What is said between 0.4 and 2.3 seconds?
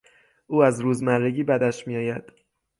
او از روزمرگی بدش میآید.